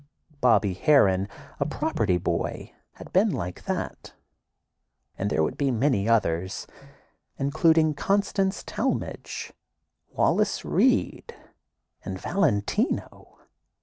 [0.39, 1.29] Bobby Harron,
[1.59, 4.13] a property boy, had been like that.
[5.15, 6.65] And there would be many others,
[7.37, 9.53] including Constance Talmadge,
[10.07, 11.35] Wallace Reid,
[12.03, 13.41] and Valentino.